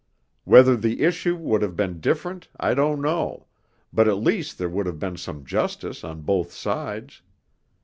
[0.45, 3.45] Whether the issue would have been different I don't know,
[3.93, 7.21] but at least there would have been some justice on both sides.